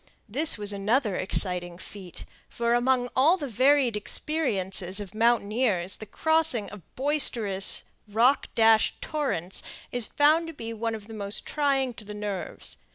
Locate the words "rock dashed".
8.07-8.99